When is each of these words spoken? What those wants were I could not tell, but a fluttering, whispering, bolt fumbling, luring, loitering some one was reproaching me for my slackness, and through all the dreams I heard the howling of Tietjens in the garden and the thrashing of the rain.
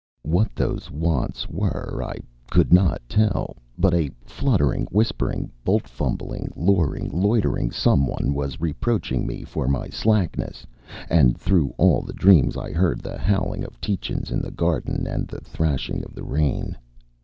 What 0.23 0.55
those 0.55 0.89
wants 0.89 1.47
were 1.47 2.01
I 2.03 2.15
could 2.49 2.73
not 2.73 3.03
tell, 3.07 3.55
but 3.77 3.93
a 3.93 4.09
fluttering, 4.25 4.87
whispering, 4.89 5.51
bolt 5.63 5.87
fumbling, 5.87 6.51
luring, 6.55 7.11
loitering 7.11 7.69
some 7.69 8.07
one 8.07 8.33
was 8.33 8.59
reproaching 8.59 9.27
me 9.27 9.43
for 9.43 9.67
my 9.67 9.89
slackness, 9.89 10.65
and 11.07 11.37
through 11.37 11.75
all 11.77 12.01
the 12.01 12.13
dreams 12.13 12.57
I 12.57 12.71
heard 12.71 13.01
the 13.01 13.15
howling 13.19 13.63
of 13.63 13.79
Tietjens 13.79 14.31
in 14.31 14.41
the 14.41 14.49
garden 14.49 15.05
and 15.05 15.27
the 15.27 15.39
thrashing 15.41 16.03
of 16.03 16.15
the 16.15 16.23
rain. 16.23 16.77